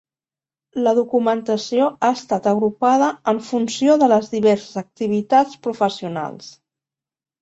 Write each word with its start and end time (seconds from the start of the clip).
La 0.85 0.93
documentació 0.99 1.89
ha 2.07 2.09
estat 2.17 2.49
agrupada 2.53 3.11
en 3.33 3.41
funció 3.51 3.99
de 4.05 4.09
les 4.15 4.33
diverses 4.35 4.83
activitats 4.85 5.61
professionals. 5.69 6.51